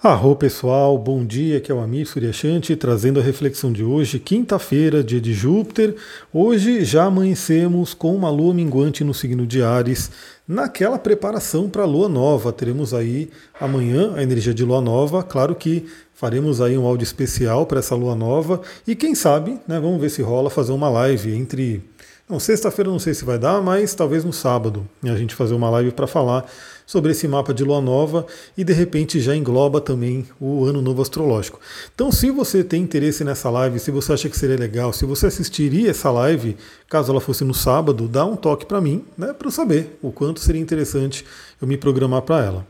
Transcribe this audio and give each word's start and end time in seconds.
Arro 0.00 0.36
pessoal, 0.36 0.96
bom 0.96 1.26
dia, 1.26 1.58
aqui 1.58 1.72
é 1.72 1.74
o 1.74 1.80
Amir 1.80 2.06
Suryashanti 2.06 2.76
trazendo 2.76 3.18
a 3.18 3.22
reflexão 3.22 3.72
de 3.72 3.82
hoje, 3.82 4.20
quinta-feira, 4.20 5.02
dia 5.02 5.20
de 5.20 5.34
Júpiter. 5.34 5.96
Hoje 6.32 6.84
já 6.84 7.06
amanhecemos 7.06 7.94
com 7.94 8.14
uma 8.14 8.30
lua 8.30 8.54
minguante 8.54 9.02
no 9.02 9.12
signo 9.12 9.44
de 9.44 9.60
Ares, 9.60 10.08
naquela 10.46 11.00
preparação 11.00 11.68
para 11.68 11.82
a 11.82 11.86
lua 11.86 12.08
nova. 12.08 12.52
Teremos 12.52 12.94
aí 12.94 13.28
amanhã 13.60 14.12
a 14.14 14.22
energia 14.22 14.54
de 14.54 14.64
lua 14.64 14.80
nova, 14.80 15.20
claro 15.24 15.56
que 15.56 15.86
faremos 16.14 16.60
aí 16.60 16.78
um 16.78 16.86
áudio 16.86 17.02
especial 17.02 17.66
para 17.66 17.80
essa 17.80 17.96
lua 17.96 18.14
nova 18.14 18.60
e 18.86 18.94
quem 18.94 19.16
sabe, 19.16 19.58
né, 19.66 19.80
vamos 19.80 20.00
ver 20.00 20.10
se 20.10 20.22
rola 20.22 20.48
fazer 20.48 20.70
uma 20.70 20.88
live 20.88 21.34
entre 21.34 21.82
não, 22.28 22.38
sexta-feira 22.38 22.90
não 22.90 22.98
sei 22.98 23.14
se 23.14 23.24
vai 23.24 23.38
dar, 23.38 23.62
mas 23.62 23.94
talvez 23.94 24.22
no 24.22 24.32
sábado 24.32 24.86
a 25.02 25.16
gente 25.16 25.34
fazer 25.34 25.54
uma 25.54 25.70
live 25.70 25.92
para 25.92 26.06
falar 26.06 26.44
sobre 26.84 27.12
esse 27.12 27.26
mapa 27.26 27.54
de 27.54 27.64
lua 27.64 27.80
nova 27.80 28.26
e 28.56 28.62
de 28.62 28.72
repente 28.72 29.18
já 29.18 29.34
engloba 29.34 29.80
também 29.80 30.26
o 30.38 30.64
ano 30.64 30.82
novo 30.82 31.00
astrológico. 31.00 31.58
Então, 31.94 32.12
se 32.12 32.30
você 32.30 32.62
tem 32.62 32.82
interesse 32.82 33.24
nessa 33.24 33.48
live, 33.48 33.78
se 33.78 33.90
você 33.90 34.12
acha 34.12 34.28
que 34.28 34.36
seria 34.36 34.58
legal, 34.58 34.92
se 34.92 35.06
você 35.06 35.26
assistiria 35.26 35.90
essa 35.90 36.10
live, 36.10 36.56
caso 36.88 37.12
ela 37.12 37.20
fosse 37.20 37.44
no 37.44 37.54
sábado, 37.54 38.06
dá 38.06 38.24
um 38.26 38.36
toque 38.36 38.66
para 38.66 38.80
mim, 38.80 39.04
né, 39.16 39.32
para 39.32 39.48
eu 39.48 39.52
saber 39.52 39.98
o 40.02 40.12
quanto 40.12 40.40
seria 40.40 40.60
interessante 40.60 41.24
eu 41.60 41.66
me 41.66 41.78
programar 41.78 42.22
para 42.22 42.44
ela. 42.44 42.66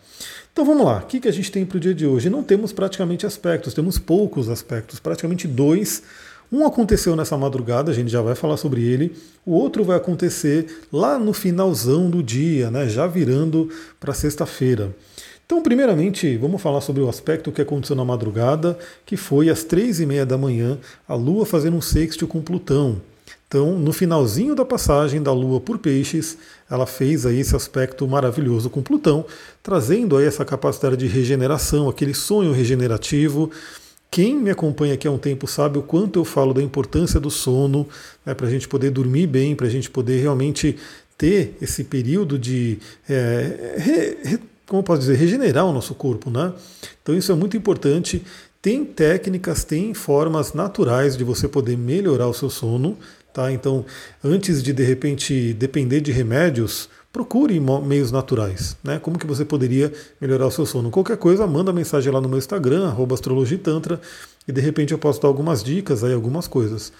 Então 0.52 0.65
vamos 0.65 0.85
lá, 0.85 0.99
o 0.99 1.07
que, 1.07 1.21
que 1.21 1.29
a 1.29 1.33
gente 1.33 1.52
tem 1.52 1.65
para 1.65 1.77
o 1.77 1.80
dia 1.80 1.95
de 1.95 2.07
hoje? 2.07 2.30
Não 2.30 2.43
temos 2.43 2.73
praticamente 2.73 3.25
aspectos, 3.25 3.75
temos 3.75 3.99
poucos 3.99 4.49
aspectos, 4.49 4.99
praticamente 4.99 5.47
dois 5.47 6.02
um 6.51 6.66
aconteceu 6.66 7.15
nessa 7.15 7.37
madrugada, 7.37 7.91
a 7.91 7.95
gente 7.95 8.11
já 8.11 8.23
vai 8.23 8.34
falar 8.34 8.57
sobre 8.57 8.83
ele. 8.83 9.15
O 9.45 9.52
outro 9.52 9.84
vai 9.84 9.97
acontecer 9.97 10.66
lá 10.93 11.19
no 11.19 11.33
finalzão 11.33 12.09
do 12.09 12.23
dia, 12.23 12.71
né, 12.71 12.88
já 12.88 13.07
virando 13.07 13.69
para 14.01 14.15
sexta-feira. 14.15 14.95
Então, 15.45 15.62
primeiramente, 15.62 16.37
vamos 16.37 16.61
falar 16.61 16.83
sobre 16.83 17.02
o 17.02 17.09
aspecto 17.09 17.51
que 17.51 17.62
aconteceu 17.62 17.97
na 17.97 18.05
madrugada, 18.05 18.79
que 19.07 19.16
foi 19.16 19.48
às 19.48 19.65
três 19.65 19.98
e 19.98 20.05
meia 20.05 20.27
da 20.27 20.37
manhã, 20.37 20.79
a 21.09 21.15
Lua 21.15 21.46
fazendo 21.46 21.76
um 21.76 21.80
sexto 21.80 22.26
com 22.26 22.43
Plutão. 22.43 23.01
Então, 23.49 23.79
no 23.79 23.95
finalzinho 23.95 24.54
da 24.54 24.63
passagem 24.63 25.23
da 25.23 25.32
Lua 25.32 25.59
por 25.59 25.79
Peixes, 25.79 26.37
ela 26.71 26.85
fez 26.85 27.24
aí 27.24 27.41
esse 27.41 27.57
aspecto 27.57 28.07
maravilhoso 28.07 28.69
com 28.69 28.82
Plutão, 28.82 29.24
trazendo 29.63 30.19
aí 30.19 30.26
essa 30.26 30.45
capacidade 30.45 30.99
de 30.99 31.07
regeneração, 31.07 31.88
aquele 31.88 32.13
sonho 32.13 32.52
regenerativo. 32.52 33.51
Quem 34.10 34.34
me 34.37 34.51
acompanha 34.51 34.95
aqui 34.95 35.06
há 35.06 35.10
um 35.10 35.18
tempo 35.18 35.46
sabe 35.46 35.78
o 35.78 35.82
quanto 35.82 36.18
eu 36.18 36.24
falo 36.24 36.54
da 36.54 36.62
importância 36.62 37.20
do 37.20 37.30
sono, 37.30 37.87
né, 38.24 38.34
para 38.34 38.46
a 38.46 38.51
gente 38.51 38.66
poder 38.66 38.90
dormir 38.90 39.26
bem, 39.26 39.54
para 39.54 39.66
a 39.66 39.70
gente 39.70 39.90
poder 39.90 40.20
realmente 40.20 40.76
ter 41.16 41.56
esse 41.60 41.84
período 41.84 42.38
de, 42.38 42.79
é, 43.09 43.74
re, 43.76 44.18
re, 44.23 44.38
como 44.66 44.82
posso 44.82 45.01
dizer, 45.01 45.16
regenerar 45.16 45.66
o 45.66 45.73
nosso 45.73 45.95
corpo. 45.95 46.30
Né? 46.30 46.52
Então 47.02 47.14
isso 47.16 47.32
é 47.32 47.34
muito 47.34 47.56
importante. 47.56 48.23
Tem 48.62 48.84
técnicas, 48.84 49.64
tem 49.64 49.92
formas 49.95 50.52
naturais 50.52 51.16
de 51.16 51.24
você 51.24 51.48
poder 51.48 51.76
melhorar 51.76 52.29
o 52.29 52.34
seu 52.34 52.48
sono. 52.48 52.96
Tá? 53.32 53.52
Então, 53.52 53.84
antes 54.23 54.62
de 54.62 54.73
de 54.73 54.82
repente 54.82 55.52
depender 55.52 56.01
de 56.01 56.12
remédios, 56.12 56.88
procure 57.12 57.59
meios 57.60 58.12
naturais. 58.12 58.76
Né? 58.82 58.98
Como 58.98 59.18
que 59.18 59.26
você 59.26 59.45
poderia 59.45 59.92
melhorar 60.20 60.46
o 60.46 60.51
seu 60.51 60.66
sono? 60.66 60.90
Qualquer 60.90 61.16
coisa, 61.16 61.46
manda 61.46 61.73
mensagem 61.73 62.12
lá 62.12 62.20
no 62.20 62.28
meu 62.28 62.38
Instagram, 62.38 62.95
astrologitantra, 63.12 64.00
e 64.47 64.53
de 64.53 64.60
repente 64.60 64.92
eu 64.92 64.98
posso 64.98 65.20
dar 65.20 65.28
algumas 65.28 65.62
dicas, 65.62 66.04
aí, 66.04 66.12
algumas 66.12 66.47
coisas. 66.47 66.92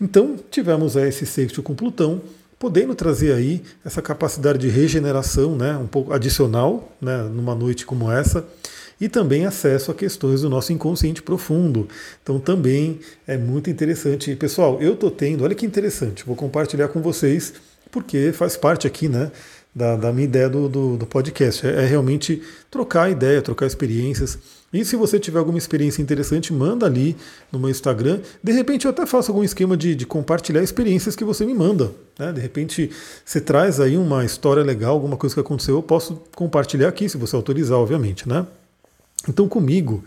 Então, 0.00 0.36
tivemos 0.50 0.96
aí 0.96 1.08
esse 1.08 1.26
sexto 1.26 1.62
com 1.62 1.74
Plutão, 1.74 2.20
podendo 2.58 2.94
trazer 2.94 3.32
aí 3.32 3.62
essa 3.82 4.02
capacidade 4.02 4.58
de 4.58 4.68
regeneração, 4.68 5.56
né, 5.56 5.76
um 5.78 5.86
pouco 5.86 6.12
adicional, 6.12 6.92
né, 7.00 7.22
numa 7.22 7.54
noite 7.54 7.86
como 7.86 8.12
essa, 8.12 8.46
e 9.00 9.08
também 9.08 9.46
acesso 9.46 9.90
a 9.90 9.94
questões 9.94 10.42
do 10.42 10.50
nosso 10.50 10.70
inconsciente 10.70 11.22
profundo. 11.22 11.88
Então 12.22 12.38
também 12.38 13.00
é 13.26 13.38
muito 13.38 13.70
interessante. 13.70 14.36
Pessoal, 14.36 14.78
eu 14.78 14.92
estou 14.92 15.10
tendo, 15.10 15.42
olha 15.42 15.54
que 15.54 15.64
interessante, 15.64 16.22
vou 16.26 16.36
compartilhar 16.36 16.88
com 16.88 17.00
vocês 17.00 17.54
porque 17.90 18.32
faz 18.32 18.56
parte 18.56 18.86
aqui, 18.86 19.08
né, 19.08 19.30
da, 19.74 19.96
da 19.96 20.12
minha 20.12 20.24
ideia 20.24 20.48
do, 20.48 20.68
do, 20.68 20.96
do 20.96 21.06
podcast. 21.06 21.66
É, 21.66 21.82
é, 21.82 21.86
realmente 21.86 22.42
trocar 22.70 23.10
ideia, 23.10 23.40
trocar 23.40 23.66
experiências. 23.66 24.38
E 24.72 24.84
se 24.84 24.94
você 24.94 25.18
tiver 25.18 25.38
alguma 25.38 25.58
experiência 25.58 26.00
interessante, 26.00 26.52
manda 26.52 26.86
ali 26.86 27.16
no 27.50 27.58
meu 27.58 27.70
Instagram. 27.70 28.20
De 28.42 28.52
repente 28.52 28.84
eu 28.84 28.90
até 28.90 29.04
faço 29.04 29.30
algum 29.30 29.42
esquema 29.42 29.76
de, 29.76 29.94
de 29.94 30.06
compartilhar 30.06 30.62
experiências 30.62 31.16
que 31.16 31.24
você 31.24 31.44
me 31.44 31.54
manda. 31.54 31.92
Né? 32.18 32.32
De 32.32 32.40
repente 32.40 32.90
você 33.24 33.40
traz 33.40 33.80
aí 33.80 33.96
uma 33.96 34.24
história 34.24 34.62
legal, 34.62 34.92
alguma 34.92 35.16
coisa 35.16 35.34
que 35.34 35.40
aconteceu, 35.40 35.76
eu 35.76 35.82
posso 35.82 36.22
compartilhar 36.34 36.88
aqui, 36.88 37.08
se 37.08 37.16
você 37.16 37.34
autorizar, 37.34 37.78
obviamente. 37.78 38.28
Né? 38.28 38.46
Então 39.28 39.48
comigo, 39.48 40.04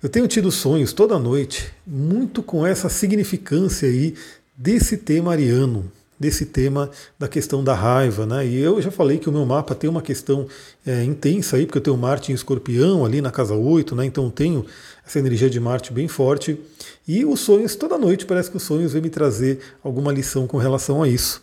eu 0.00 0.08
tenho 0.08 0.28
tido 0.28 0.50
sonhos 0.52 0.92
toda 0.92 1.18
noite, 1.18 1.72
muito 1.84 2.40
com 2.40 2.64
essa 2.64 2.88
significância 2.88 3.88
aí 3.88 4.14
desse 4.56 4.96
tema 4.96 5.32
ariano 5.32 5.90
desse 6.18 6.46
tema 6.46 6.90
da 7.18 7.28
questão 7.28 7.62
da 7.62 7.74
raiva. 7.74 8.26
Né? 8.26 8.46
E 8.46 8.58
eu 8.58 8.80
já 8.80 8.90
falei 8.90 9.18
que 9.18 9.28
o 9.28 9.32
meu 9.32 9.46
mapa 9.46 9.74
tem 9.74 9.88
uma 9.88 10.02
questão 10.02 10.46
é, 10.86 11.04
intensa 11.04 11.56
aí, 11.56 11.66
porque 11.66 11.78
eu 11.78 11.82
tenho 11.82 11.96
Marte 11.96 12.32
em 12.32 12.34
escorpião 12.34 13.04
ali 13.04 13.20
na 13.20 13.30
casa 13.30 13.54
8, 13.54 13.94
né? 13.94 14.04
então 14.04 14.30
tenho 14.30 14.64
essa 15.06 15.18
energia 15.18 15.48
de 15.48 15.60
Marte 15.60 15.92
bem 15.92 16.08
forte. 16.08 16.60
E 17.06 17.24
os 17.24 17.40
sonhos, 17.40 17.76
toda 17.76 17.96
noite 17.96 18.26
parece 18.26 18.50
que 18.50 18.56
os 18.56 18.62
sonhos 18.62 18.92
vêm 18.92 19.02
me 19.02 19.10
trazer 19.10 19.60
alguma 19.82 20.12
lição 20.12 20.46
com 20.46 20.56
relação 20.56 21.02
a 21.02 21.08
isso. 21.08 21.42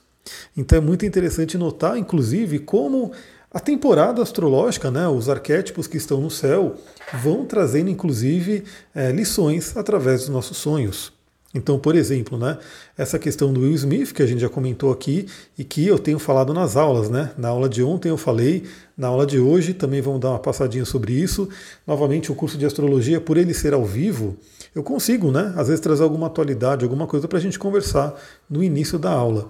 Então 0.56 0.78
é 0.78 0.81
muito 0.81 1.06
interessante 1.06 1.58
notar, 1.58 1.97
inclusive, 1.97 2.59
como 2.59 3.12
a 3.56 3.59
temporada 3.59 4.22
astrológica, 4.22 4.91
né, 4.91 5.08
os 5.08 5.30
arquétipos 5.30 5.88
que 5.88 5.96
estão 5.96 6.19
no 6.19 6.30
céu, 6.30 6.75
vão 7.24 7.46
trazendo, 7.46 7.90
inclusive, 7.90 8.66
é, 8.94 9.14
lições 9.14 9.78
através 9.78 10.22
dos 10.22 10.30
nossos 10.30 10.58
sonhos. 10.58 11.15
Então, 11.55 11.79
por 11.79 11.95
exemplo, 11.95 12.38
né, 12.38 12.57
essa 12.97 13.17
questão 13.17 13.53
do 13.53 13.61
Will 13.61 13.73
Smith, 13.75 14.11
que 14.11 14.21
a 14.21 14.25
gente 14.25 14.41
já 14.41 14.49
comentou 14.49 14.91
aqui 14.91 15.25
e 15.57 15.63
que 15.63 15.88
eu 15.88 15.97
tenho 15.97 16.19
falado 16.19 16.53
nas 16.53 16.75
aulas, 16.75 17.09
né? 17.09 17.31
Na 17.38 17.47
aula 17.47 17.69
de 17.69 17.81
ontem 17.81 18.09
eu 18.09 18.17
falei, 18.17 18.63
na 18.97 19.07
aula 19.07 19.25
de 19.25 19.39
hoje 19.39 19.73
também 19.73 20.01
vamos 20.01 20.19
dar 20.19 20.31
uma 20.31 20.39
passadinha 20.39 20.83
sobre 20.83 21.13
isso. 21.13 21.47
Novamente, 21.88 22.29
o 22.29 22.35
curso 22.35 22.57
de 22.57 22.66
astrologia, 22.66 23.21
por 23.21 23.38
ele 23.38 23.53
ser 23.53 23.73
ao 23.73 23.85
vivo, 23.85 24.35
eu 24.75 24.83
consigo, 24.83 25.31
né? 25.31 25.53
Às 25.55 25.67
vezes 25.69 25.79
trazer 25.79 26.03
alguma 26.03 26.27
atualidade, 26.27 26.83
alguma 26.83 27.07
coisa 27.07 27.25
para 27.25 27.38
a 27.38 27.41
gente 27.41 27.57
conversar 27.57 28.13
no 28.49 28.61
início 28.61 28.99
da 28.99 29.11
aula. 29.11 29.49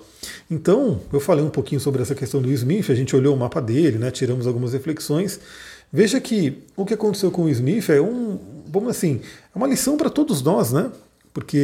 Então, 0.49 1.01
eu 1.11 1.19
falei 1.19 1.43
um 1.43 1.49
pouquinho 1.49 1.81
sobre 1.81 2.03
essa 2.03 2.13
questão 2.13 2.39
do 2.39 2.49
Will 2.49 2.55
Smith, 2.55 2.91
a 2.91 2.95
gente 2.95 3.15
olhou 3.15 3.33
o 3.33 3.39
mapa 3.39 3.59
dele, 3.59 3.97
né? 3.97 4.11
Tiramos 4.11 4.45
algumas 4.45 4.73
reflexões. 4.73 5.39
Veja 5.91 6.21
que 6.21 6.59
o 6.77 6.85
que 6.85 6.93
aconteceu 6.93 7.31
com 7.31 7.45
o 7.45 7.49
Smith 7.49 7.89
é 7.89 7.99
um, 7.99 8.37
vamos 8.67 8.89
assim, 8.89 9.21
é 9.53 9.57
uma 9.57 9.65
lição 9.65 9.97
para 9.97 10.11
todos 10.11 10.43
nós, 10.43 10.71
né? 10.71 10.91
Porque 11.35 11.57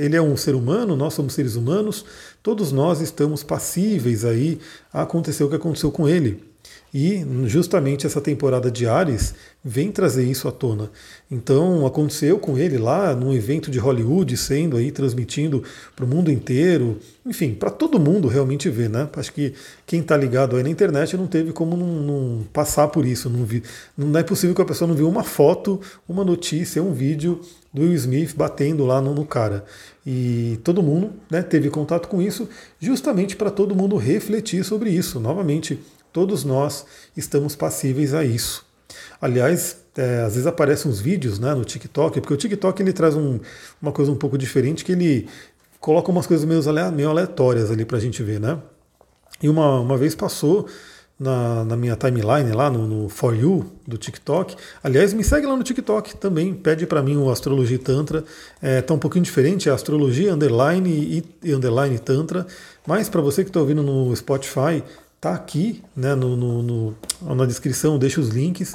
ele 0.00 0.16
é 0.16 0.20
um 0.20 0.36
ser 0.36 0.52
humano, 0.52 0.96
nós 0.96 1.14
somos 1.14 1.34
seres 1.34 1.54
humanos, 1.54 2.04
todos 2.42 2.72
nós 2.72 3.00
estamos 3.00 3.44
passíveis 3.44 4.24
aí 4.24 4.58
a 4.92 5.02
acontecer 5.02 5.44
o 5.44 5.48
que 5.48 5.54
aconteceu 5.54 5.92
com 5.92 6.08
ele. 6.08 6.42
E 6.94 7.24
justamente 7.46 8.06
essa 8.06 8.20
temporada 8.20 8.70
de 8.70 8.86
Ares 8.86 9.34
vem 9.64 9.90
trazer 9.90 10.24
isso 10.24 10.46
à 10.46 10.52
tona. 10.52 10.90
Então 11.30 11.86
aconteceu 11.86 12.38
com 12.38 12.58
ele 12.58 12.76
lá 12.76 13.14
num 13.14 13.32
evento 13.32 13.70
de 13.70 13.78
Hollywood, 13.78 14.36
sendo 14.36 14.76
aí 14.76 14.92
transmitindo 14.92 15.62
para 15.96 16.04
o 16.04 16.08
mundo 16.08 16.30
inteiro, 16.30 16.98
enfim, 17.24 17.54
para 17.54 17.70
todo 17.70 17.98
mundo 17.98 18.28
realmente 18.28 18.68
ver, 18.68 18.90
né? 18.90 19.08
Acho 19.16 19.32
que 19.32 19.54
quem 19.86 20.00
está 20.00 20.16
ligado 20.18 20.54
aí 20.54 20.62
na 20.62 20.68
internet 20.68 21.16
não 21.16 21.26
teve 21.26 21.50
como 21.50 21.78
não, 21.78 21.86
não, 21.86 22.44
passar 22.52 22.88
por 22.88 23.06
isso, 23.06 23.30
não 23.30 23.44
vi, 23.46 23.62
não 23.96 24.18
é 24.18 24.22
possível 24.22 24.54
que 24.54 24.60
a 24.60 24.66
pessoa 24.66 24.86
não 24.86 24.94
viu 24.94 25.08
uma 25.08 25.24
foto, 25.24 25.80
uma 26.06 26.24
notícia, 26.24 26.82
um 26.82 26.92
vídeo 26.92 27.40
do 27.72 27.82
Will 27.82 27.94
Smith 27.94 28.34
batendo 28.36 28.84
lá 28.84 29.00
no, 29.00 29.14
no 29.14 29.24
cara. 29.24 29.64
E 30.04 30.58
todo 30.62 30.82
mundo 30.82 31.12
né, 31.30 31.40
teve 31.40 31.70
contato 31.70 32.06
com 32.08 32.20
isso, 32.20 32.46
justamente 32.78 33.34
para 33.34 33.50
todo 33.50 33.74
mundo 33.74 33.96
refletir 33.96 34.62
sobre 34.62 34.90
isso. 34.90 35.18
Novamente, 35.18 35.78
Todos 36.12 36.44
nós 36.44 36.84
estamos 37.16 37.56
passíveis 37.56 38.12
a 38.14 38.24
isso. 38.24 38.64
Aliás, 39.20 39.78
é, 39.96 40.22
às 40.22 40.34
vezes 40.34 40.46
aparecem 40.46 40.90
uns 40.90 41.00
vídeos 41.00 41.38
né, 41.38 41.54
no 41.54 41.64
TikTok, 41.64 42.20
porque 42.20 42.34
o 42.34 42.36
TikTok 42.36 42.82
ele 42.82 42.92
traz 42.92 43.14
um, 43.14 43.38
uma 43.80 43.92
coisa 43.92 44.10
um 44.10 44.16
pouco 44.16 44.36
diferente, 44.36 44.84
que 44.84 44.92
ele 44.92 45.28
coloca 45.80 46.10
umas 46.10 46.26
coisas 46.26 46.46
meio, 46.46 47.08
aleatórias 47.08 47.70
ali 47.70 47.84
para 47.84 47.98
a 47.98 48.00
gente 48.00 48.22
ver, 48.22 48.40
né? 48.40 48.58
E 49.42 49.48
uma, 49.48 49.80
uma 49.80 49.96
vez 49.96 50.14
passou 50.14 50.68
na, 51.18 51.64
na 51.64 51.76
minha 51.76 51.96
timeline 51.96 52.52
lá 52.52 52.70
no, 52.70 52.86
no, 52.86 53.08
For 53.08 53.34
You 53.34 53.66
do 53.86 53.96
TikTok. 53.96 54.56
Aliás, 54.82 55.12
me 55.12 55.22
segue 55.22 55.46
lá 55.46 55.56
no 55.56 55.62
TikTok 55.62 56.16
também, 56.16 56.54
pede 56.54 56.86
para 56.86 57.02
mim 57.02 57.16
o 57.16 57.30
Astrologia 57.30 57.78
Tantra. 57.78 58.24
É, 58.60 58.80
tá 58.80 58.94
um 58.94 58.98
pouquinho 58.98 59.24
diferente, 59.24 59.68
é 59.68 59.72
Astrologia 59.72 60.34
Underline 60.34 60.90
e, 60.90 61.24
e 61.42 61.54
Underline 61.54 61.98
Tantra. 61.98 62.46
Mas 62.86 63.08
para 63.08 63.20
você 63.20 63.42
que 63.44 63.50
está 63.50 63.60
ouvindo 63.60 63.82
no 63.82 64.14
Spotify, 64.14 64.82
Tá 65.22 65.34
aqui 65.34 65.80
né, 65.94 66.16
no, 66.16 66.36
no, 66.36 66.62
no, 66.64 66.96
na 67.36 67.46
descrição, 67.46 67.96
deixa 67.96 68.20
os 68.20 68.30
links. 68.30 68.74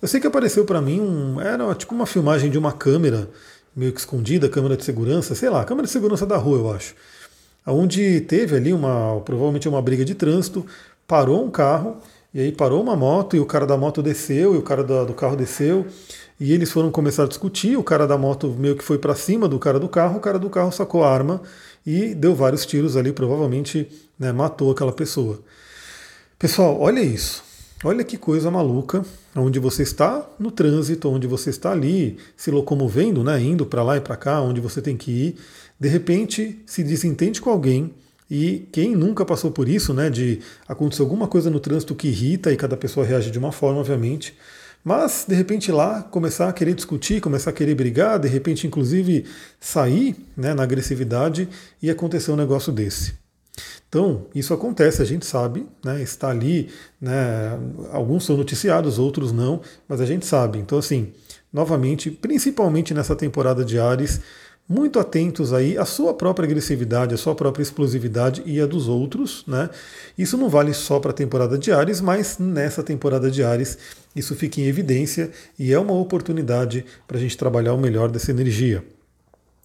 Eu 0.00 0.08
sei 0.08 0.18
que 0.18 0.26
apareceu 0.26 0.64
para 0.64 0.80
mim 0.80 1.02
um. 1.02 1.38
Era 1.38 1.74
tipo 1.74 1.94
uma 1.94 2.06
filmagem 2.06 2.50
de 2.50 2.56
uma 2.56 2.72
câmera, 2.72 3.28
meio 3.76 3.92
que 3.92 4.00
escondida, 4.00 4.48
câmera 4.48 4.74
de 4.74 4.82
segurança, 4.82 5.34
sei 5.34 5.50
lá, 5.50 5.62
câmera 5.66 5.86
de 5.86 5.92
segurança 5.92 6.24
da 6.24 6.38
rua, 6.38 6.56
eu 6.56 6.72
acho. 6.72 6.94
Onde 7.66 8.22
teve 8.22 8.56
ali 8.56 8.72
uma. 8.72 9.20
provavelmente 9.20 9.68
uma 9.68 9.82
briga 9.82 10.02
de 10.02 10.14
trânsito, 10.14 10.64
parou 11.06 11.44
um 11.44 11.50
carro 11.50 11.98
e 12.32 12.40
aí 12.40 12.52
parou 12.52 12.82
uma 12.82 12.96
moto 12.96 13.36
e 13.36 13.38
o 13.38 13.44
cara 13.44 13.66
da 13.66 13.76
moto 13.76 14.02
desceu 14.02 14.54
e 14.54 14.56
o 14.56 14.62
cara 14.62 14.82
do 14.82 15.12
carro 15.12 15.36
desceu 15.36 15.86
e 16.40 16.54
eles 16.54 16.72
foram 16.72 16.90
começar 16.90 17.24
a 17.24 17.28
discutir. 17.28 17.76
O 17.76 17.84
cara 17.84 18.06
da 18.06 18.16
moto 18.16 18.48
meio 18.58 18.76
que 18.76 18.82
foi 18.82 18.96
para 18.96 19.14
cima 19.14 19.46
do 19.46 19.58
cara 19.58 19.78
do 19.78 19.90
carro, 19.90 20.16
o 20.16 20.20
cara 20.20 20.38
do 20.38 20.48
carro 20.48 20.72
sacou 20.72 21.04
a 21.04 21.12
arma 21.12 21.42
e 21.86 22.14
deu 22.14 22.34
vários 22.34 22.64
tiros 22.64 22.96
ali, 22.96 23.12
provavelmente 23.12 23.86
né, 24.18 24.32
matou 24.32 24.70
aquela 24.70 24.92
pessoa. 24.92 25.38
Pessoal, 26.38 26.78
olha 26.78 27.00
isso. 27.00 27.42
Olha 27.82 28.04
que 28.04 28.18
coisa 28.18 28.50
maluca, 28.50 29.02
onde 29.34 29.58
você 29.58 29.82
está 29.82 30.28
no 30.38 30.50
trânsito, 30.50 31.08
onde 31.08 31.26
você 31.26 31.48
está 31.48 31.72
ali 31.72 32.18
se 32.36 32.50
locomovendo, 32.50 33.24
né, 33.24 33.40
indo 33.40 33.64
para 33.64 33.82
lá 33.82 33.96
e 33.96 34.02
para 34.02 34.16
cá, 34.16 34.42
onde 34.42 34.60
você 34.60 34.82
tem 34.82 34.98
que 34.98 35.10
ir, 35.10 35.36
de 35.80 35.88
repente 35.88 36.62
se 36.66 36.82
desentende 36.82 37.40
com 37.40 37.48
alguém. 37.48 37.94
E 38.30 38.68
quem 38.70 38.94
nunca 38.94 39.24
passou 39.24 39.50
por 39.50 39.66
isso, 39.66 39.94
né, 39.94 40.10
de 40.10 40.40
acontecer 40.68 41.00
alguma 41.00 41.26
coisa 41.26 41.48
no 41.48 41.58
trânsito 41.58 41.94
que 41.94 42.08
irrita 42.08 42.52
e 42.52 42.56
cada 42.56 42.76
pessoa 42.76 43.06
reage 43.06 43.30
de 43.30 43.38
uma 43.38 43.52
forma, 43.52 43.80
obviamente, 43.80 44.36
mas 44.84 45.24
de 45.26 45.34
repente 45.34 45.72
lá 45.72 46.02
começar 46.02 46.50
a 46.50 46.52
querer 46.52 46.74
discutir, 46.74 47.22
começar 47.22 47.48
a 47.48 47.54
querer 47.54 47.74
brigar, 47.74 48.18
de 48.18 48.28
repente 48.28 48.66
inclusive 48.66 49.24
sair 49.58 50.14
né, 50.36 50.52
na 50.52 50.64
agressividade 50.64 51.48
e 51.82 51.90
acontecer 51.90 52.30
um 52.30 52.36
negócio 52.36 52.70
desse. 52.70 53.25
Então, 53.88 54.26
isso 54.34 54.52
acontece, 54.52 55.00
a 55.00 55.04
gente 55.04 55.24
sabe, 55.24 55.66
né, 55.84 56.02
está 56.02 56.28
ali, 56.30 56.68
né, 57.00 57.58
alguns 57.92 58.24
são 58.24 58.36
noticiados, 58.36 58.98
outros 58.98 59.32
não, 59.32 59.60
mas 59.88 60.00
a 60.00 60.06
gente 60.06 60.26
sabe. 60.26 60.58
Então, 60.58 60.78
assim, 60.78 61.12
novamente, 61.52 62.10
principalmente 62.10 62.92
nessa 62.92 63.14
temporada 63.14 63.64
de 63.64 63.78
Ares, 63.78 64.20
muito 64.68 64.98
atentos 64.98 65.52
aí 65.52 65.78
à 65.78 65.84
sua 65.84 66.12
própria 66.12 66.44
agressividade, 66.44 67.14
à 67.14 67.16
sua 67.16 67.34
própria 67.34 67.62
explosividade 67.62 68.42
e 68.44 68.60
a 68.60 68.66
dos 68.66 68.88
outros, 68.88 69.44
né? 69.46 69.70
Isso 70.18 70.36
não 70.36 70.48
vale 70.48 70.74
só 70.74 70.98
para 70.98 71.12
a 71.12 71.14
temporada 71.14 71.56
de 71.56 71.70
Ares, 71.70 72.00
mas 72.00 72.38
nessa 72.38 72.82
temporada 72.82 73.30
de 73.30 73.44
Ares 73.44 73.78
isso 74.14 74.34
fica 74.34 74.60
em 74.60 74.64
evidência 74.64 75.30
e 75.56 75.72
é 75.72 75.78
uma 75.78 75.92
oportunidade 75.92 76.84
para 77.06 77.16
a 77.16 77.20
gente 77.20 77.36
trabalhar 77.36 77.74
o 77.74 77.78
melhor 77.78 78.10
dessa 78.10 78.32
energia. 78.32 78.84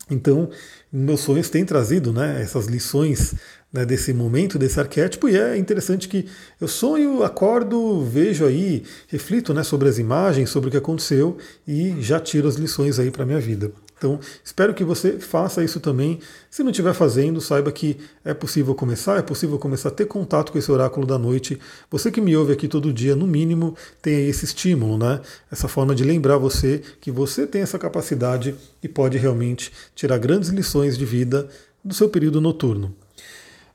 Então, 0.09 0.49
meus 0.91 1.21
sonhos 1.21 1.49
têm 1.49 1.65
trazido 1.65 2.11
né, 2.11 2.41
essas 2.41 2.67
lições 2.67 3.33
né, 3.71 3.85
desse 3.85 4.13
momento, 4.13 4.59
desse 4.59 4.79
arquétipo, 4.79 5.29
e 5.29 5.37
é 5.37 5.57
interessante 5.57 6.07
que 6.07 6.25
eu 6.59 6.67
sonho, 6.67 7.23
acordo, 7.23 8.03
vejo 8.03 8.45
aí, 8.45 8.83
reflito 9.07 9.53
né, 9.53 9.63
sobre 9.63 9.87
as 9.87 9.97
imagens, 9.97 10.49
sobre 10.49 10.67
o 10.67 10.71
que 10.71 10.77
aconteceu 10.77 11.37
e 11.67 11.95
já 12.01 12.19
tiro 12.19 12.47
as 12.47 12.55
lições 12.55 12.99
aí 12.99 13.09
para 13.09 13.23
a 13.23 13.25
minha 13.25 13.39
vida. 13.39 13.71
Então, 14.01 14.19
espero 14.43 14.73
que 14.73 14.83
você 14.83 15.19
faça 15.19 15.63
isso 15.63 15.79
também. 15.79 16.19
Se 16.49 16.63
não 16.63 16.71
estiver 16.71 16.91
fazendo, 16.91 17.39
saiba 17.39 17.71
que 17.71 17.97
é 18.25 18.33
possível 18.33 18.73
começar, 18.73 19.19
é 19.19 19.21
possível 19.21 19.59
começar 19.59 19.89
a 19.89 19.91
ter 19.91 20.05
contato 20.05 20.51
com 20.51 20.57
esse 20.57 20.71
oráculo 20.71 21.05
da 21.05 21.19
noite. 21.19 21.59
Você 21.91 22.09
que 22.09 22.19
me 22.19 22.35
ouve 22.35 22.51
aqui 22.51 22.67
todo 22.67 22.91
dia, 22.91 23.15
no 23.15 23.27
mínimo, 23.27 23.75
tem 24.01 24.27
esse 24.27 24.43
estímulo, 24.43 24.97
né? 24.97 25.21
Essa 25.51 25.67
forma 25.67 25.93
de 25.93 26.03
lembrar 26.03 26.37
você 26.37 26.81
que 26.99 27.11
você 27.11 27.45
tem 27.45 27.61
essa 27.61 27.77
capacidade 27.77 28.55
e 28.81 28.87
pode 28.87 29.19
realmente 29.19 29.71
tirar 29.93 30.17
grandes 30.17 30.49
lições 30.49 30.97
de 30.97 31.05
vida 31.05 31.47
do 31.85 31.93
seu 31.93 32.09
período 32.09 32.41
noturno. 32.41 32.95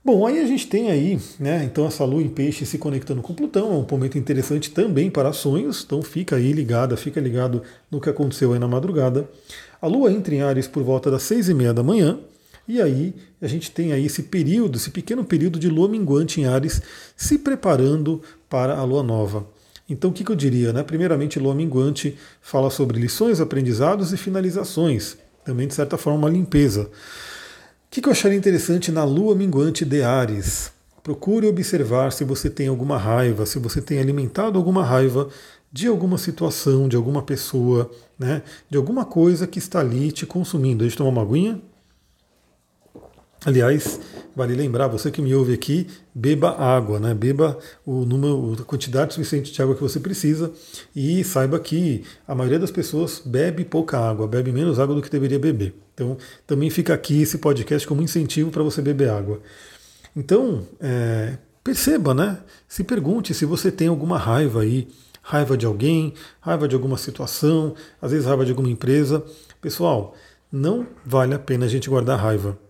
Bom, 0.06 0.24
aí 0.24 0.38
a 0.38 0.46
gente 0.46 0.68
tem 0.68 0.88
aí, 0.88 1.18
né, 1.36 1.64
então 1.64 1.84
essa 1.84 2.04
lua 2.04 2.22
em 2.22 2.28
peixe 2.28 2.64
se 2.64 2.78
conectando 2.78 3.20
com 3.20 3.34
Plutão, 3.34 3.72
é 3.72 3.74
um 3.74 3.86
momento 3.90 4.16
interessante 4.16 4.70
também 4.70 5.10
para 5.10 5.32
sonhos, 5.32 5.82
então 5.84 6.00
fica 6.00 6.36
aí 6.36 6.52
ligada, 6.52 6.96
fica 6.96 7.20
ligado 7.20 7.60
no 7.90 8.00
que 8.00 8.08
aconteceu 8.08 8.52
aí 8.52 8.58
na 8.60 8.68
madrugada. 8.68 9.28
A 9.82 9.88
Lua 9.88 10.12
entra 10.12 10.32
em 10.32 10.42
Ares 10.42 10.68
por 10.68 10.84
volta 10.84 11.10
das 11.10 11.24
seis 11.24 11.48
e 11.48 11.54
meia 11.54 11.74
da 11.74 11.82
manhã, 11.82 12.20
e 12.68 12.80
aí 12.80 13.16
a 13.42 13.48
gente 13.48 13.72
tem 13.72 13.92
aí 13.92 14.06
esse 14.06 14.22
período, 14.22 14.76
esse 14.76 14.90
pequeno 14.90 15.24
período 15.24 15.58
de 15.58 15.68
Lua 15.68 15.88
minguante 15.88 16.40
em 16.40 16.44
Ares, 16.44 16.80
se 17.16 17.36
preparando 17.38 18.22
para 18.48 18.76
a 18.76 18.84
Lua 18.84 19.02
nova. 19.02 19.44
Então 19.90 20.10
o 20.10 20.12
que, 20.12 20.22
que 20.22 20.30
eu 20.30 20.36
diria? 20.36 20.72
Né? 20.72 20.84
Primeiramente, 20.84 21.40
Lua 21.40 21.52
minguante 21.52 22.16
fala 22.40 22.70
sobre 22.70 23.00
lições, 23.00 23.40
aprendizados 23.40 24.12
e 24.12 24.16
finalizações. 24.16 25.16
Também, 25.44 25.66
de 25.66 25.74
certa 25.74 25.98
forma, 25.98 26.20
uma 26.20 26.30
limpeza. 26.30 26.88
O 27.86 27.90
que, 27.90 28.06
eu 28.06 28.12
acharia 28.12 28.36
interessante 28.36 28.92
na 28.92 29.04
Lua 29.04 29.34
minguante 29.34 29.84
de 29.84 30.02
Ares? 30.02 30.70
Procure 31.02 31.46
observar 31.46 32.12
se 32.12 32.24
você 32.24 32.50
tem 32.50 32.66
alguma 32.68 32.98
raiva, 32.98 33.46
se 33.46 33.58
você 33.58 33.80
tem 33.80 33.98
alimentado 33.98 34.58
alguma 34.58 34.84
raiva 34.84 35.28
de 35.72 35.86
alguma 35.86 36.18
situação, 36.18 36.88
de 36.88 36.96
alguma 36.96 37.22
pessoa, 37.22 37.90
né, 38.18 38.42
de 38.68 38.76
alguma 38.76 39.04
coisa 39.04 39.46
que 39.46 39.58
está 39.58 39.80
ali 39.80 40.10
te 40.10 40.26
consumindo. 40.26 40.84
A 40.84 40.88
gente 40.88 40.96
tomar 40.98 41.10
uma 41.10 41.22
aguinha? 41.22 41.60
Aliás, 43.44 44.00
vale 44.36 44.54
lembrar, 44.54 44.86
você 44.86 45.10
que 45.10 45.22
me 45.22 45.34
ouve 45.34 45.54
aqui, 45.54 45.86
beba 46.14 46.50
água, 46.50 47.00
né? 47.00 47.14
Beba 47.14 47.58
o 47.86 48.04
número, 48.04 48.60
a 48.60 48.64
quantidade 48.64 49.14
suficiente 49.14 49.50
de 49.50 49.62
água 49.62 49.74
que 49.74 49.80
você 49.80 49.98
precisa 49.98 50.52
e 50.94 51.24
saiba 51.24 51.58
que 51.58 52.04
a 52.28 52.34
maioria 52.34 52.58
das 52.58 52.70
pessoas 52.70 53.22
bebe 53.24 53.64
pouca 53.64 53.98
água, 53.98 54.28
bebe 54.28 54.52
menos 54.52 54.78
água 54.78 54.94
do 54.94 55.00
que 55.00 55.08
deveria 55.08 55.38
beber. 55.38 55.74
Então, 55.94 56.18
também 56.46 56.68
fica 56.68 56.92
aqui 56.92 57.22
esse 57.22 57.38
podcast 57.38 57.88
como 57.88 58.02
incentivo 58.02 58.50
para 58.50 58.62
você 58.62 58.82
beber 58.82 59.08
água. 59.08 59.40
Então, 60.14 60.66
é, 60.78 61.38
perceba, 61.64 62.12
né? 62.12 62.38
Se 62.68 62.84
pergunte 62.84 63.32
se 63.32 63.46
você 63.46 63.72
tem 63.72 63.88
alguma 63.88 64.18
raiva 64.18 64.60
aí, 64.60 64.86
raiva 65.22 65.56
de 65.56 65.64
alguém, 65.64 66.12
raiva 66.40 66.68
de 66.68 66.74
alguma 66.74 66.98
situação, 66.98 67.74
às 68.02 68.10
vezes 68.12 68.26
raiva 68.26 68.44
de 68.44 68.50
alguma 68.50 68.68
empresa. 68.68 69.24
Pessoal, 69.62 70.14
não 70.52 70.86
vale 71.06 71.34
a 71.34 71.38
pena 71.38 71.64
a 71.64 71.68
gente 71.68 71.88
guardar 71.88 72.20
raiva. 72.20 72.65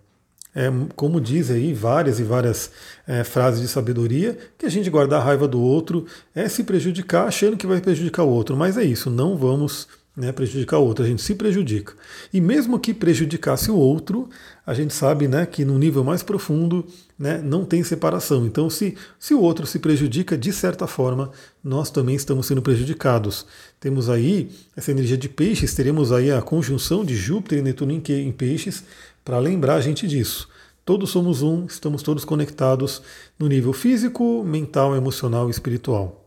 É, 0.58 0.72
como 0.96 1.20
diz 1.20 1.50
aí 1.50 1.74
várias 1.74 2.18
e 2.18 2.22
várias 2.22 2.70
é, 3.06 3.22
frases 3.22 3.60
de 3.60 3.68
sabedoria, 3.68 4.38
que 4.56 4.64
a 4.64 4.70
gente 4.70 4.88
guardar 4.88 5.20
a 5.20 5.24
raiva 5.24 5.46
do 5.46 5.60
outro 5.60 6.06
é 6.34 6.48
se 6.48 6.64
prejudicar 6.64 7.28
achando 7.28 7.58
que 7.58 7.66
vai 7.66 7.78
prejudicar 7.78 8.24
o 8.24 8.30
outro. 8.30 8.56
Mas 8.56 8.78
é 8.78 8.82
isso, 8.82 9.10
não 9.10 9.36
vamos 9.36 9.86
né, 10.16 10.32
prejudicar 10.32 10.78
o 10.78 10.84
outro, 10.86 11.04
a 11.04 11.08
gente 11.08 11.20
se 11.20 11.34
prejudica. 11.34 11.92
E 12.32 12.40
mesmo 12.40 12.80
que 12.80 12.94
prejudicasse 12.94 13.70
o 13.70 13.76
outro, 13.76 14.30
a 14.66 14.72
gente 14.72 14.94
sabe 14.94 15.28
né, 15.28 15.44
que 15.44 15.62
no 15.62 15.78
nível 15.78 16.02
mais 16.02 16.22
profundo 16.22 16.86
né, 17.18 17.38
não 17.44 17.66
tem 17.66 17.84
separação. 17.84 18.46
Então, 18.46 18.70
se, 18.70 18.96
se 19.20 19.34
o 19.34 19.40
outro 19.40 19.66
se 19.66 19.78
prejudica, 19.78 20.38
de 20.38 20.52
certa 20.52 20.86
forma, 20.86 21.30
nós 21.62 21.90
também 21.90 22.16
estamos 22.16 22.46
sendo 22.46 22.62
prejudicados. 22.62 23.46
Temos 23.78 24.08
aí 24.08 24.50
essa 24.74 24.90
energia 24.90 25.18
de 25.18 25.28
peixes, 25.28 25.74
teremos 25.74 26.10
aí 26.10 26.32
a 26.32 26.40
conjunção 26.40 27.04
de 27.04 27.14
Júpiter 27.14 27.58
e 27.58 27.62
Netuno 27.62 27.92
em, 27.92 28.02
em 28.08 28.32
peixes 28.32 28.84
para 29.26 29.40
lembrar 29.40 29.75
a 29.75 29.81
gente 29.81 30.06
disso. 30.06 30.49
Todos 30.84 31.11
somos 31.11 31.43
um, 31.43 31.67
estamos 31.67 32.00
todos 32.00 32.25
conectados 32.25 33.02
no 33.37 33.49
nível 33.49 33.73
físico, 33.73 34.44
mental, 34.44 34.94
emocional 34.94 35.49
e 35.49 35.50
espiritual. 35.50 36.25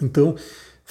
Então, 0.00 0.36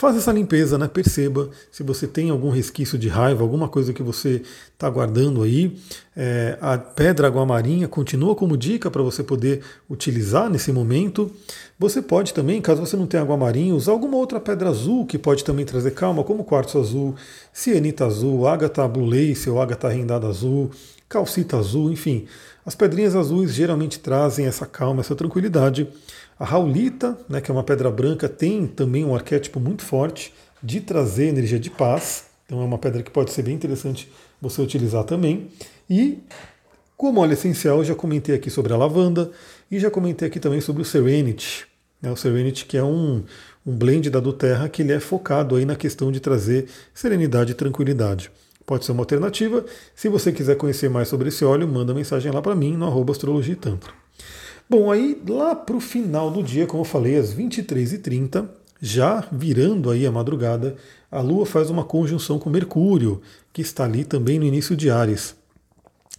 Faz 0.02 0.16
essa 0.16 0.32
limpeza, 0.32 0.80
né? 0.80 0.88
Perceba 0.88 1.50
se 1.70 1.84
você 1.84 2.08
tem 2.08 2.32
algum 2.32 2.50
resquício 2.50 2.98
de 2.98 3.08
raiva, 3.08 3.44
alguma 3.44 3.68
coisa 3.68 3.94
que 3.94 4.02
você 4.02 4.42
está 4.74 4.90
guardando 4.90 5.44
aí. 5.44 5.78
É, 6.16 6.58
a 6.60 6.76
pedra 6.78 7.28
aguamarinha 7.28 7.88
continua 7.88 8.34
como 8.34 8.58
dica 8.58 8.90
para 8.90 9.04
você 9.04 9.22
poder 9.22 9.62
utilizar 9.88 10.50
nesse 10.50 10.72
momento. 10.72 11.30
Você 11.78 12.02
pode 12.02 12.34
também, 12.34 12.60
caso 12.62 12.84
você 12.84 12.98
não 12.98 13.06
tenha 13.06 13.22
aguamarinha, 13.22 13.76
usar 13.76 13.92
alguma 13.92 14.18
outra 14.18 14.40
pedra 14.40 14.70
azul 14.70 15.06
que 15.06 15.20
pode 15.20 15.44
também 15.44 15.66
trazer 15.66 15.92
calma, 15.92 16.24
como 16.24 16.44
quartzo 16.44 16.80
azul, 16.80 17.14
cianita 17.54 18.06
azul, 18.06 18.48
ágata 18.48 18.88
blue 18.88 19.06
lace 19.06 19.50
ou 19.52 19.62
ágata 19.62 19.88
rendada 19.88 20.28
azul, 20.28 20.72
calcita 21.12 21.58
azul, 21.58 21.92
enfim. 21.92 22.26
As 22.66 22.74
pedrinhas 22.74 23.16
azuis 23.16 23.54
geralmente 23.54 24.00
trazem 24.00 24.46
essa 24.46 24.66
calma, 24.66 25.02
essa 25.02 25.14
tranquilidade. 25.14 25.88
A 26.40 26.46
Raulita, 26.46 27.18
né, 27.28 27.42
que 27.42 27.52
é 27.52 27.54
uma 27.54 27.64
pedra 27.64 27.92
branca, 27.92 28.30
tem 28.30 28.66
também 28.66 29.04
um 29.04 29.14
arquétipo 29.14 29.60
muito 29.60 29.84
forte 29.84 30.34
de 30.64 30.80
trazer 30.80 31.26
energia 31.26 31.60
de 31.60 31.70
paz. 31.70 32.26
Então 32.46 32.62
é 32.62 32.64
uma 32.64 32.78
pedra 32.78 33.04
que 33.04 33.12
pode 33.12 33.32
ser 33.32 33.44
bem 33.44 33.54
interessante 33.54 34.10
você 34.42 34.62
utilizar 34.62 35.04
também. 35.04 35.50
E 35.90 36.20
como 36.96 37.20
óleo 37.20 37.34
essencial, 37.34 37.84
já 37.84 37.94
comentei 37.94 38.34
aqui 38.34 38.50
sobre 38.50 38.72
a 38.72 38.78
lavanda 38.78 39.32
e 39.70 39.80
já 39.80 39.92
comentei 39.92 40.30
aqui 40.30 40.40
também 40.40 40.62
sobre 40.62 40.82
o 40.82 40.86
Serenity. 40.86 41.68
Né, 42.02 42.10
o 42.10 42.16
Serenity 42.16 42.66
que 42.66 42.78
é 42.78 42.84
um, 42.84 43.24
um 43.66 43.76
blend 43.76 44.10
da 44.10 44.20
do 44.22 44.32
Terra 44.32 44.70
que 44.70 44.82
ele 44.82 44.94
é 44.94 45.00
focado 45.00 45.58
aí 45.58 45.66
na 45.66 45.76
questão 45.76 46.10
de 46.10 46.22
trazer 46.22 46.68
serenidade 46.94 47.52
e 47.52 47.56
tranquilidade. 47.56 48.32
Pode 48.72 48.86
ser 48.86 48.94
uma 48.94 49.02
alternativa. 49.02 49.66
Se 49.94 50.08
você 50.08 50.32
quiser 50.32 50.56
conhecer 50.56 50.90
mais 50.90 51.10
sobre 51.10 51.28
esse 51.28 51.44
óleo, 51.44 51.68
manda 51.68 51.94
mensagem 51.94 52.32
lá 52.32 52.42
para 52.42 52.56
mim 52.56 52.78
no 52.78 52.86
arroba 52.86 53.12
astrologia 53.12 53.54
tantra. 53.54 53.92
Bom, 54.70 54.90
aí 54.90 55.22
lá 55.28 55.54
para 55.54 55.76
o 55.76 55.82
final 55.82 56.32
do 56.32 56.42
dia, 56.42 56.66
como 56.66 56.80
eu 56.80 56.86
falei, 56.86 57.18
às 57.18 57.36
23h30, 57.36 58.48
já 58.82 59.28
virando 59.30 59.92
aí 59.92 60.06
a 60.06 60.12
madrugada, 60.12 60.78
a 61.12 61.20
Lua 61.20 61.46
faz 61.46 61.70
uma 61.70 61.84
conjunção 61.84 62.40
com 62.40 62.50
Mercúrio, 62.50 63.22
que 63.52 63.62
está 63.62 63.84
ali 63.84 64.06
também 64.06 64.40
no 64.40 64.46
início 64.46 64.74
de 64.74 64.90
Ares. 64.90 65.36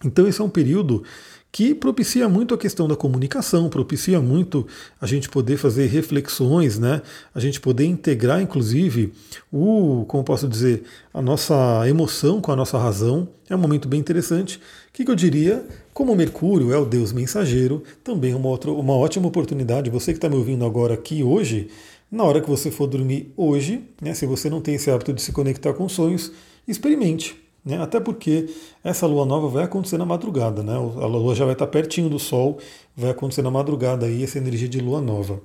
Então 0.05 0.29
esse 0.29 0.43
é 0.43 0.45
um 0.45 0.51
período 0.51 1.05
que 1.53 1.75
propicia 1.75 2.31
muito 2.31 2.55
a 2.55 2.59
questão 2.59 2.89
da 2.89 2.97
comunicação, 2.97 3.69
propicia 3.69 4.23
muito 4.23 4.67
a 4.99 5.07
gente 5.07 5.29
poder 5.29 5.59
fazer 5.59 5.87
reflexões, 5.87 6.79
né? 6.79 7.03
A 7.35 7.39
gente 7.39 7.61
poder 7.61 7.85
integrar, 7.85 8.41
inclusive, 8.41 9.13
o, 9.53 10.07
como 10.09 10.25
posso 10.25 10.49
dizer, 10.49 10.85
a 11.13 11.21
nossa 11.21 11.87
emoção 11.87 12.41
com 12.41 12.51
a 12.51 12.57
nossa 12.57 12.79
razão. 12.79 13.29
É 13.51 13.55
um 13.55 13.59
momento 13.59 13.87
bem 13.87 14.01
interessante. 14.01 14.57
O 14.57 14.61
que, 14.95 15.05
que 15.05 15.11
eu 15.11 15.15
diria? 15.15 15.63
Como 15.93 16.17
Mercúrio 16.17 16.73
é 16.73 16.79
o 16.79 16.87
Deus 16.87 17.13
mensageiro, 17.13 17.83
também 18.03 18.35
uma, 18.35 18.49
outra, 18.49 18.71
uma 18.71 18.95
ótima 18.95 19.29
oportunidade. 19.29 19.91
Você 19.91 20.13
que 20.13 20.17
está 20.19 20.31
me 20.31 20.37
ouvindo 20.37 20.65
agora 20.65 20.95
aqui 20.95 21.23
hoje, 21.23 21.69
na 22.11 22.25
hora 22.25 22.41
que 22.41 22.49
você 22.49 22.71
for 22.71 22.87
dormir 22.87 23.31
hoje, 23.37 23.85
né, 24.01 24.15
se 24.15 24.25
você 24.25 24.49
não 24.49 24.63
tem 24.63 24.77
esse 24.77 24.91
hábito 24.91 25.13
de 25.13 25.21
se 25.21 25.33
conectar 25.33 25.75
com 25.75 25.87
sonhos, 25.87 26.33
experimente. 26.67 27.43
Né? 27.65 27.81
Até 27.81 28.01
porque 28.01 28.49
essa 28.83 29.07
lua 29.07 29.25
nova 29.25 29.49
vai 29.49 29.65
acontecer 29.65 29.97
na 29.97 30.05
madrugada, 30.05 30.63
né? 30.63 30.75
a 30.75 31.07
lua 31.07 31.35
já 31.35 31.45
vai 31.45 31.55
estar 31.55 31.67
pertinho 31.67 32.09
do 32.09 32.19
sol, 32.19 32.59
vai 32.97 33.11
acontecer 33.11 33.43
na 33.43 33.51
madrugada 33.51 34.07
aí 34.07 34.25
essa 34.25 34.39
energia 34.39 34.69
de 34.69 34.81
lua 34.81 35.01
nova. 35.01 35.41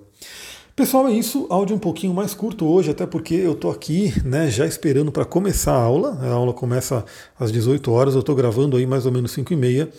Pessoal, 0.78 1.08
é 1.08 1.12
isso. 1.12 1.48
Áudio 1.50 1.76
um 1.76 1.80
pouquinho 1.80 2.14
mais 2.14 2.36
curto 2.36 2.64
hoje, 2.68 2.92
até 2.92 3.04
porque 3.04 3.34
eu 3.34 3.54
estou 3.54 3.72
aqui 3.72 4.14
né, 4.24 4.48
já 4.48 4.64
esperando 4.64 5.12
para 5.12 5.26
começar 5.26 5.72
a 5.72 5.82
aula. 5.82 6.20
A 6.22 6.30
aula 6.30 6.54
começa 6.54 7.04
às 7.40 7.52
18 7.52 7.92
horas, 7.92 8.14
eu 8.14 8.20
estou 8.20 8.36
gravando 8.36 8.78
aí 8.78 8.86
mais 8.86 9.04
ou 9.08 9.12
menos 9.12 9.32
5 9.32 9.52
e 9.52 9.56
meia. 9.56 9.90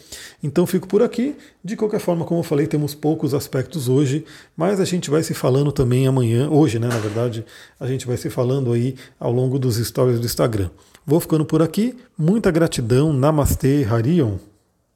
Então 0.40 0.64
fico 0.68 0.86
por 0.86 1.02
aqui. 1.02 1.34
De 1.64 1.74
qualquer 1.74 1.98
forma, 1.98 2.24
como 2.24 2.38
eu 2.38 2.44
falei, 2.44 2.68
temos 2.68 2.94
poucos 2.94 3.34
aspectos 3.34 3.88
hoje, 3.88 4.24
mas 4.56 4.78
a 4.78 4.84
gente 4.84 5.10
vai 5.10 5.24
se 5.24 5.34
falando 5.34 5.72
também 5.72 6.06
amanhã, 6.06 6.48
hoje, 6.48 6.78
né? 6.78 6.86
Na 6.86 6.98
verdade, 6.98 7.44
a 7.80 7.88
gente 7.88 8.06
vai 8.06 8.16
se 8.16 8.30
falando 8.30 8.72
aí 8.72 8.94
ao 9.18 9.32
longo 9.32 9.58
dos 9.58 9.84
stories 9.84 10.20
do 10.20 10.26
Instagram. 10.26 10.70
Vou 11.04 11.18
ficando 11.18 11.44
por 11.44 11.60
aqui. 11.60 11.96
Muita 12.16 12.52
gratidão. 12.52 13.12
Namastê, 13.12 13.82
Harion. 13.82 14.36